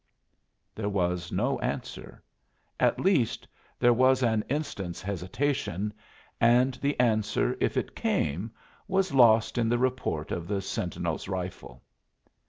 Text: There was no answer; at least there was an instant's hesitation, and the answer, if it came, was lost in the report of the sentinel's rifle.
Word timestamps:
There 0.73 0.89
was 0.89 1.31
no 1.31 1.59
answer; 1.59 2.23
at 2.79 2.99
least 2.99 3.47
there 3.77 3.93
was 3.93 4.23
an 4.23 4.43
instant's 4.49 4.99
hesitation, 4.99 5.93
and 6.39 6.73
the 6.81 6.99
answer, 6.99 7.55
if 7.59 7.77
it 7.77 7.95
came, 7.95 8.49
was 8.87 9.13
lost 9.13 9.59
in 9.59 9.69
the 9.69 9.77
report 9.77 10.31
of 10.31 10.47
the 10.47 10.59
sentinel's 10.59 11.27
rifle. 11.27 11.83